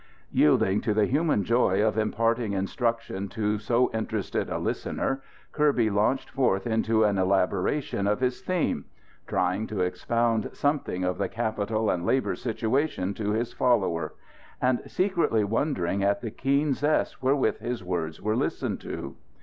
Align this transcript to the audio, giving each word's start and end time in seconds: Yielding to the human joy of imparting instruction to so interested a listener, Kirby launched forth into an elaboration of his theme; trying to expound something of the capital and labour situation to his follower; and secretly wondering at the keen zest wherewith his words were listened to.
Yielding 0.31 0.81
to 0.81 0.95
the 0.95 1.05
human 1.05 1.43
joy 1.43 1.79
of 1.83 1.95
imparting 1.95 2.53
instruction 2.53 3.29
to 3.29 3.59
so 3.59 3.91
interested 3.93 4.49
a 4.49 4.57
listener, 4.57 5.21
Kirby 5.51 5.91
launched 5.91 6.27
forth 6.31 6.65
into 6.65 7.03
an 7.03 7.19
elaboration 7.19 8.07
of 8.07 8.19
his 8.19 8.41
theme; 8.41 8.85
trying 9.27 9.67
to 9.67 9.81
expound 9.81 10.49
something 10.53 11.03
of 11.03 11.19
the 11.19 11.29
capital 11.29 11.91
and 11.91 12.03
labour 12.03 12.33
situation 12.35 13.13
to 13.13 13.33
his 13.33 13.53
follower; 13.53 14.15
and 14.59 14.79
secretly 14.87 15.43
wondering 15.43 16.01
at 16.03 16.19
the 16.21 16.31
keen 16.31 16.73
zest 16.73 17.21
wherewith 17.21 17.59
his 17.59 17.83
words 17.83 18.19
were 18.19 18.35
listened 18.35 18.81
to. 18.81 19.15